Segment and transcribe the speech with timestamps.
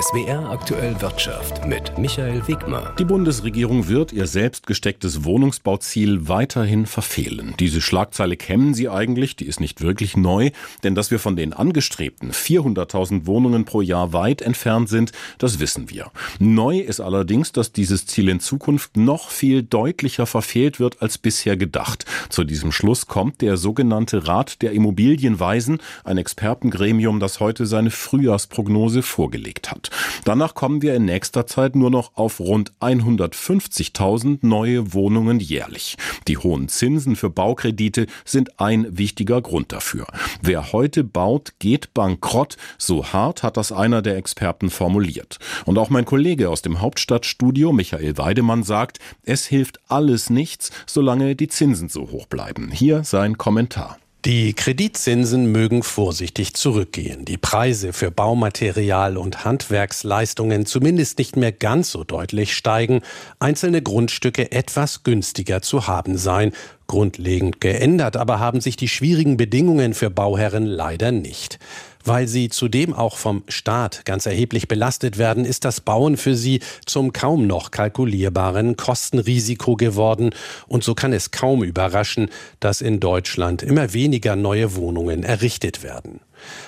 [0.00, 2.94] SWR aktuell Wirtschaft mit Michael Wegmer.
[2.98, 7.54] Die Bundesregierung wird ihr selbst gestecktes Wohnungsbauziel weiterhin verfehlen.
[7.60, 10.52] Diese Schlagzeile kennen Sie eigentlich, die ist nicht wirklich neu,
[10.84, 15.90] denn dass wir von den angestrebten 400.000 Wohnungen pro Jahr weit entfernt sind, das wissen
[15.90, 16.10] wir.
[16.38, 21.58] Neu ist allerdings, dass dieses Ziel in Zukunft noch viel deutlicher verfehlt wird als bisher
[21.58, 22.06] gedacht.
[22.30, 29.02] Zu diesem Schluss kommt der sogenannte Rat der Immobilienweisen, ein Expertengremium, das heute seine Frühjahrsprognose
[29.02, 29.89] vorgelegt hat
[30.24, 35.96] Danach kommen wir in nächster Zeit nur noch auf rund 150.000 neue Wohnungen jährlich.
[36.28, 40.06] Die hohen Zinsen für Baukredite sind ein wichtiger Grund dafür.
[40.42, 42.56] Wer heute baut, geht bankrott.
[42.78, 45.38] So hart hat das einer der Experten formuliert.
[45.64, 51.36] Und auch mein Kollege aus dem Hauptstadtstudio, Michael Weidemann, sagt, es hilft alles nichts, solange
[51.36, 52.70] die Zinsen so hoch bleiben.
[52.70, 53.98] Hier sein Kommentar.
[54.26, 61.90] Die Kreditzinsen mögen vorsichtig zurückgehen, die Preise für Baumaterial und Handwerksleistungen zumindest nicht mehr ganz
[61.90, 63.00] so deutlich steigen,
[63.38, 66.52] einzelne Grundstücke etwas günstiger zu haben sein,
[66.86, 71.58] grundlegend geändert aber haben sich die schwierigen Bedingungen für Bauherren leider nicht.
[72.04, 76.60] Weil sie zudem auch vom Staat ganz erheblich belastet werden, ist das Bauen für sie
[76.86, 80.30] zum kaum noch kalkulierbaren Kostenrisiko geworden.
[80.66, 86.20] Und so kann es kaum überraschen, dass in Deutschland immer weniger neue Wohnungen errichtet werden.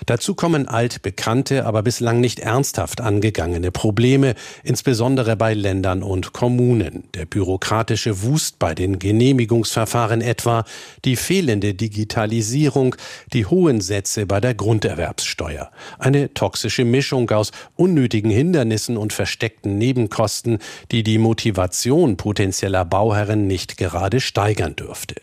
[0.07, 7.05] Dazu kommen altbekannte, aber bislang nicht ernsthaft angegangene Probleme, insbesondere bei Ländern und Kommunen.
[7.15, 10.65] Der bürokratische Wust bei den Genehmigungsverfahren etwa,
[11.05, 12.97] die fehlende Digitalisierung,
[13.33, 15.71] die hohen Sätze bei der Grunderwerbssteuer.
[15.99, 20.59] Eine toxische Mischung aus unnötigen Hindernissen und versteckten Nebenkosten,
[20.91, 25.22] die die Motivation potenzieller Bauherren nicht gerade steigern dürfte.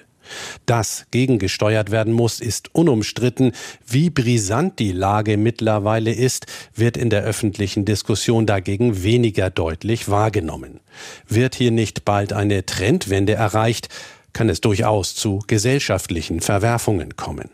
[0.66, 3.54] Dass gegengesteuert werden muss, ist unumstritten.
[3.86, 10.80] Wie brisant die Lage mittlerweile ist, wird in der öffentlichen Diskussion dagegen weniger deutlich wahrgenommen.
[11.28, 13.90] Wird hier nicht bald eine Trendwende erreicht,
[14.34, 17.50] kann es durchaus zu gesellschaftlichen Verwerfungen kommen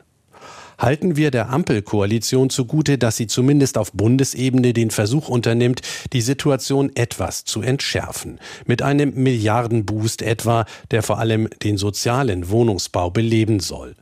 [0.78, 5.82] halten wir der Ampelkoalition zugute, dass sie zumindest auf Bundesebene den Versuch unternimmt,
[6.14, 8.40] die Situation etwas zu entschärfen.
[8.66, 13.96] Mit einem Milliardenboost etwa, der vor allem den sozialen Wohnungsbau beleben soll.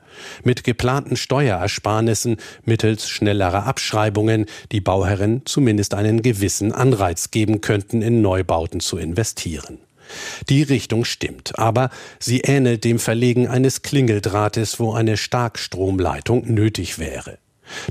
[0.43, 8.21] Mit geplanten Steuerersparnissen mittels schnellerer Abschreibungen, die Bauherren zumindest einen gewissen Anreiz geben könnten, in
[8.21, 9.79] Neubauten zu investieren.
[10.49, 17.37] Die Richtung stimmt, aber sie ähnelt dem Verlegen eines Klingeldrahtes, wo eine Starkstromleitung nötig wäre.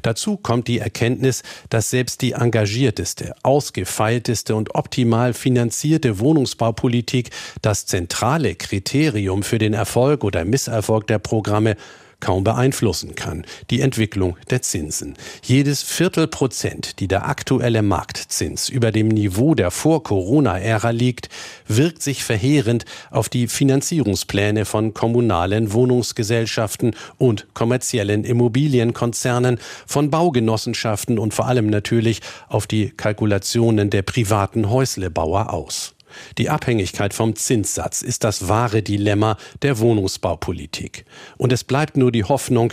[0.02, 7.30] Dazu kommt die Erkenntnis, dass selbst die engagierteste, ausgefeilteste und optimal finanzierte Wohnungsbaupolitik
[7.62, 11.76] das zentrale Kriterium für den Erfolg oder Misserfolg der Programme
[12.22, 15.14] kaum beeinflussen kann, die Entwicklung der Zinsen.
[15.42, 21.28] Jedes Viertelprozent, die der aktuelle Marktzins über dem Niveau der Vor-Corona-Ära liegt,
[21.66, 31.34] wirkt sich verheerend auf die Finanzierungspläne von kommunalen Wohnungsgesellschaften und kommerziellen Immobilienkonzernen, von Baugenossenschaften und
[31.34, 35.94] vor allem natürlich auf die Kalkulationen der privaten Häuslebauer aus.
[36.38, 41.04] Die Abhängigkeit vom Zinssatz ist das wahre Dilemma der Wohnungsbaupolitik.
[41.36, 42.72] Und es bleibt nur die Hoffnung,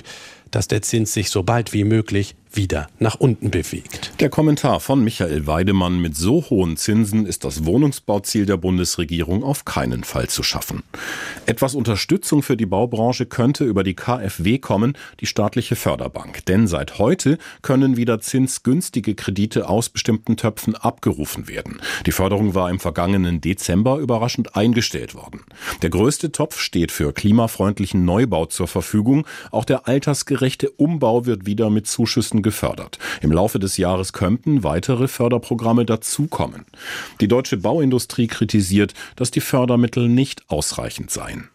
[0.52, 4.12] dass der Zins sich so bald wie möglich wieder nach unten bewegt.
[4.20, 9.66] Der Kommentar von Michael Weidemann mit so hohen Zinsen ist das Wohnungsbauziel der Bundesregierung auf
[9.66, 10.84] keinen Fall zu schaffen.
[11.46, 16.46] Etwas Unterstützung für die Baubranche könnte über die KfW kommen, die staatliche Förderbank.
[16.46, 21.82] Denn seit heute können wieder zinsgünstige Kredite aus bestimmten Töpfen abgerufen werden.
[22.06, 25.42] Die Förderung war im vergangenen Dezember überraschend eingestellt worden.
[25.82, 29.26] Der größte Topf steht für klimafreundlichen Neubau zur Verfügung.
[29.52, 33.00] Auch der altersgerechte Umbau wird wieder mit Zuschüssen Projekten gefördert.
[33.22, 36.66] Im Laufe des Jahres könnten weitere Förderprogramme dazukommen.
[37.22, 41.50] Die deutsche Bauindustrie kritisiert, dass die Fördermittel nicht ausreichend seien.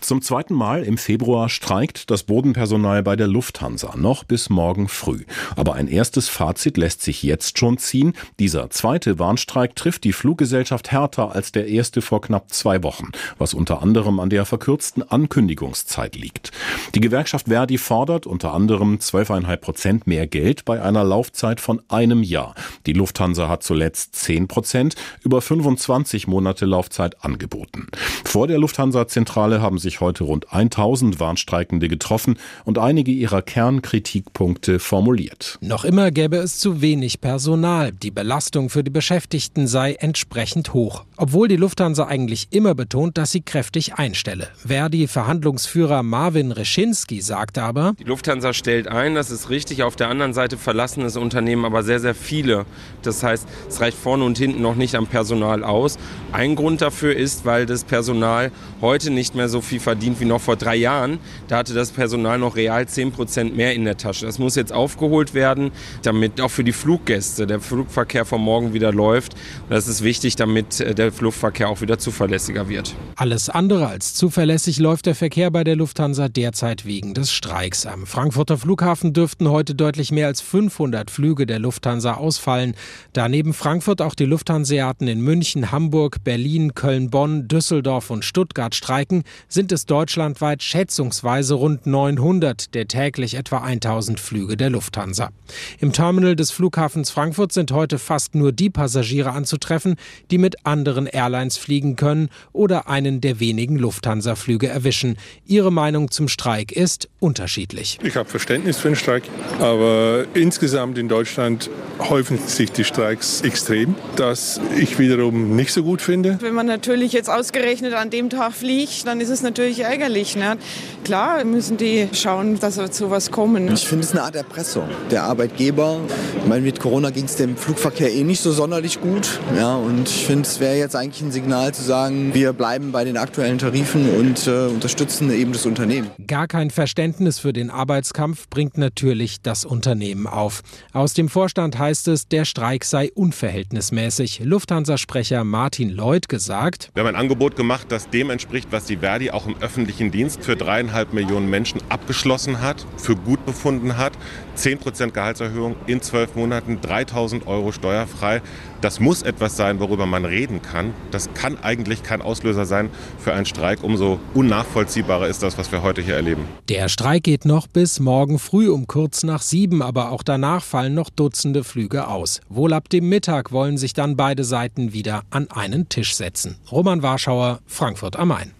[0.00, 5.24] Zum zweiten Mal im Februar streikt das Bodenpersonal bei der Lufthansa noch bis morgen früh.
[5.56, 8.14] Aber ein erstes Fazit lässt sich jetzt schon ziehen.
[8.38, 13.52] Dieser zweite Warnstreik trifft die Fluggesellschaft härter als der erste vor knapp zwei Wochen, was
[13.52, 16.50] unter anderem an der verkürzten Ankündigungszeit liegt.
[16.94, 22.22] Die Gewerkschaft Verdi fordert unter anderem 12,5 Prozent mehr Geld bei einer Laufzeit von einem
[22.22, 22.54] Jahr.
[22.86, 27.88] Die Lufthansa hat zuletzt 10 Prozent über 25 Monate Laufzeit angeboten.
[28.24, 34.78] Vor der Lufthansa-Zentrale haben sich sich heute rund 1000 Warnstreikende getroffen und einige ihrer Kernkritikpunkte
[34.78, 35.58] formuliert.
[35.60, 37.90] Noch immer gäbe es zu wenig Personal.
[37.90, 41.04] Die Belastung für die Beschäftigten sei entsprechend hoch.
[41.16, 44.48] Obwohl die Lufthansa eigentlich immer betont, dass sie kräftig einstelle.
[44.64, 49.82] Verdi-Verhandlungsführer Marvin Reschinski sagte aber, die Lufthansa stellt ein, das ist richtig.
[49.82, 52.64] Auf der anderen Seite verlassen das Unternehmen aber sehr, sehr viele.
[53.02, 55.98] Das heißt, es reicht vorne und hinten noch nicht am Personal aus.
[56.30, 60.40] Ein Grund dafür ist, weil das Personal heute nicht mehr so viel verdient wie noch
[60.40, 61.18] vor drei Jahren.
[61.48, 64.26] Da hatte das Personal noch real 10 Prozent mehr in der Tasche.
[64.26, 65.72] Das muss jetzt aufgeholt werden,
[66.02, 69.34] damit auch für die Fluggäste der Flugverkehr von morgen wieder läuft.
[69.34, 72.94] Und das ist wichtig, damit äh, der Luftverkehr auch wieder zuverlässiger wird.
[73.16, 77.86] Alles andere als zuverlässig läuft der Verkehr bei der Lufthansa derzeit wegen des Streiks.
[77.86, 82.74] Am Frankfurter Flughafen dürften heute deutlich mehr als 500 Flüge der Lufthansa ausfallen.
[83.12, 89.24] Daneben Frankfurt auch die Lufthanseaten in München, Hamburg, Berlin, Köln, Bonn, Düsseldorf und Stuttgart streiken,
[89.48, 95.30] sind es deutschlandweit schätzungsweise rund 900 der täglich etwa 1000 Flüge der Lufthansa.
[95.78, 99.96] Im Terminal des Flughafens Frankfurt sind heute fast nur die Passagiere anzutreffen,
[100.30, 105.16] die mit anderen Airlines fliegen können oder einen der wenigen Lufthansa-Flüge erwischen.
[105.46, 107.98] Ihre Meinung zum Streik ist unterschiedlich.
[108.02, 109.24] Ich habe Verständnis für den Streik,
[109.58, 116.00] aber insgesamt in Deutschland häufen sich die Streiks extrem, das ich wiederum nicht so gut
[116.00, 116.38] finde.
[116.40, 120.36] Wenn man natürlich jetzt ausgerechnet an dem Tag fliegt, dann ist es natürlich ärgerlich.
[120.36, 120.56] Ne?
[121.04, 123.72] Klar müssen die schauen, dass wir zu was kommen.
[123.72, 124.88] Ich finde es eine Art Erpressung.
[125.10, 126.00] Der Arbeitgeber,
[126.40, 129.40] ich meine, mit Corona ging es dem Flugverkehr eh nicht so sonderlich gut.
[129.56, 133.04] Ja, und ich finde, es wäre jetzt eigentlich ein Signal zu sagen, wir bleiben bei
[133.04, 136.10] den aktuellen Tarifen und äh, unterstützen eben das Unternehmen.
[136.26, 140.62] Gar kein Verständnis für den Arbeitskampf bringt natürlich das Unternehmen auf.
[140.92, 144.40] Aus dem Vorstand heißt es, der Streik sei unverhältnismäßig.
[144.44, 146.90] Lufthansa-Sprecher Martin Lloyd gesagt.
[146.94, 150.44] Wir haben ein Angebot gemacht, das dem entspricht, was die Verdi auch im öffentlichen Dienst
[150.44, 154.12] für dreieinhalb Millionen Menschen abgeschlossen hat, für gut befunden hat.
[154.56, 158.42] 10% Gehaltserhöhung in zwölf Monaten, 3000 Euro steuerfrei.
[158.80, 160.94] Das muss etwas sein, worüber man reden kann.
[161.10, 163.82] Das kann eigentlich kein Auslöser sein für einen Streik.
[163.82, 166.44] Umso unnachvollziehbarer ist das, was wir heute hier erleben.
[166.68, 170.94] Der Streik geht noch bis morgen früh um kurz nach sieben, aber auch danach fallen
[170.94, 172.40] noch Dutzende Flüge aus.
[172.48, 176.56] Wohl ab dem Mittag wollen sich dann beide Seiten wieder an einen Tisch setzen.
[176.70, 178.52] Roman Warschauer, Frankfurt am Main.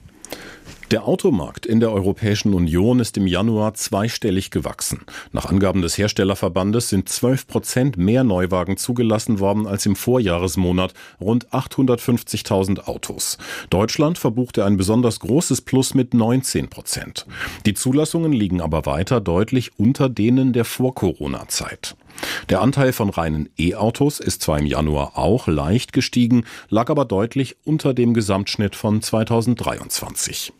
[0.90, 5.02] Der Automarkt in der Europäischen Union ist im Januar zweistellig gewachsen.
[5.30, 11.48] Nach Angaben des Herstellerverbandes sind 12 Prozent mehr Neuwagen zugelassen worden als im Vorjahresmonat, rund
[11.50, 13.38] 850.000 Autos.
[13.70, 17.24] Deutschland verbuchte ein besonders großes Plus mit 19 Prozent.
[17.66, 21.94] Die Zulassungen liegen aber weiter deutlich unter denen der Vor-Corona-Zeit.
[22.48, 27.58] Der Anteil von reinen E-Autos ist zwar im Januar auch leicht gestiegen, lag aber deutlich
[27.62, 30.52] unter dem Gesamtschnitt von 2023.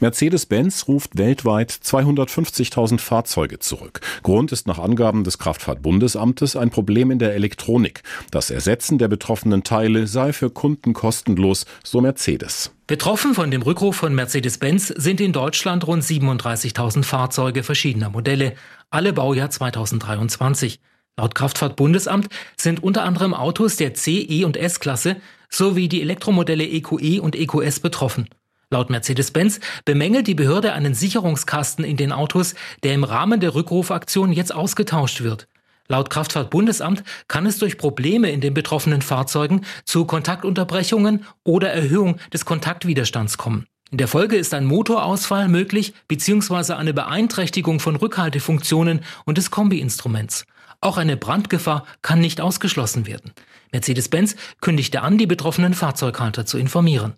[0.00, 4.00] Mercedes-Benz ruft weltweit 250.000 Fahrzeuge zurück.
[4.22, 8.02] Grund ist nach Angaben des Kraftfahrtbundesamtes ein Problem in der Elektronik.
[8.30, 12.72] Das Ersetzen der betroffenen Teile sei für Kunden kostenlos, so Mercedes.
[12.86, 18.52] Betroffen von dem Rückruf von Mercedes-Benz sind in Deutschland rund 37.000 Fahrzeuge verschiedener Modelle,
[18.90, 20.78] alle Baujahr 2023.
[21.16, 22.28] Laut Kraftfahrtbundesamt
[22.58, 25.16] sind unter anderem Autos der C, E und S-Klasse
[25.48, 28.28] sowie die Elektromodelle EQE e und EQS betroffen.
[28.70, 34.32] Laut Mercedes-Benz bemängelt die Behörde einen Sicherungskasten in den Autos, der im Rahmen der Rückrufaktion
[34.32, 35.46] jetzt ausgetauscht wird.
[35.86, 42.44] Laut Kraftfahrtbundesamt kann es durch Probleme in den betroffenen Fahrzeugen zu Kontaktunterbrechungen oder Erhöhung des
[42.44, 43.66] Kontaktwiderstands kommen.
[43.92, 46.72] In der Folge ist ein Motorausfall möglich bzw.
[46.72, 50.44] eine Beeinträchtigung von Rückhaltefunktionen und des Kombiinstruments.
[50.80, 53.32] Auch eine Brandgefahr kann nicht ausgeschlossen werden.
[53.70, 57.14] Mercedes-Benz kündigte an, die betroffenen Fahrzeughalter zu informieren.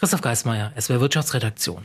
[0.00, 1.82] Christoph Geismeier, SWR Wirtschaftsredaktion.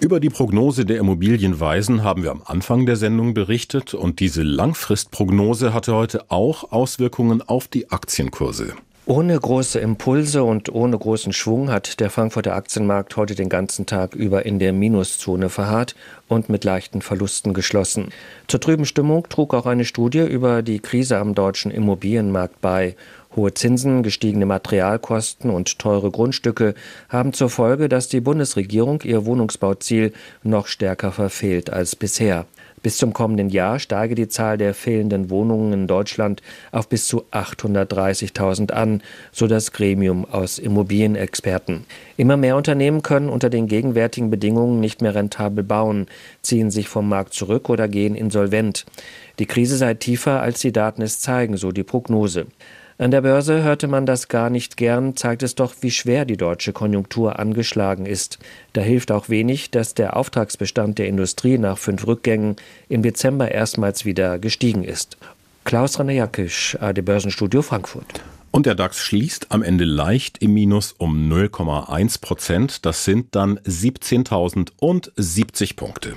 [0.00, 5.72] Über die Prognose der Immobilienweisen haben wir am Anfang der Sendung berichtet und diese Langfristprognose
[5.72, 8.74] hatte heute auch Auswirkungen auf die Aktienkurse.
[9.08, 14.14] Ohne große Impulse und ohne großen Schwung hat der Frankfurter Aktienmarkt heute den ganzen Tag
[14.14, 15.94] über in der Minuszone verharrt
[16.26, 18.08] und mit leichten Verlusten geschlossen.
[18.48, 22.96] Zur trüben Stimmung trug auch eine Studie über die Krise am deutschen Immobilienmarkt bei.
[23.36, 26.74] Hohe Zinsen, gestiegene Materialkosten und teure Grundstücke
[27.08, 32.46] haben zur Folge, dass die Bundesregierung ihr Wohnungsbauziel noch stärker verfehlt als bisher.
[32.82, 37.24] Bis zum kommenden Jahr steige die Zahl der fehlenden Wohnungen in Deutschland auf bis zu
[37.32, 41.84] 830.000 an, so das Gremium aus Immobilienexperten.
[42.16, 46.06] Immer mehr Unternehmen können unter den gegenwärtigen Bedingungen nicht mehr rentabel bauen,
[46.42, 48.86] ziehen sich vom Markt zurück oder gehen insolvent.
[49.38, 52.46] Die Krise sei tiefer, als die Daten es zeigen, so die Prognose.
[53.00, 56.36] An der Börse hörte man das gar nicht gern, zeigt es doch, wie schwer die
[56.36, 58.40] deutsche Konjunktur angeschlagen ist.
[58.72, 62.56] Da hilft auch wenig, dass der Auftragsbestand der Industrie nach fünf Rückgängen
[62.88, 65.16] im Dezember erstmals wieder gestiegen ist.
[65.62, 68.20] Klaus Raner-Jackisch, AD Börsenstudio Frankfurt.
[68.50, 72.84] Und der DAX schließt am Ende leicht im Minus um 0,1 Prozent.
[72.84, 76.14] Das sind dann 17.070 Punkte.